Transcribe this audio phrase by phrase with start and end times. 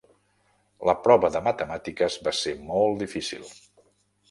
[0.89, 3.49] La prova de Matemàtiques va ser molt difícil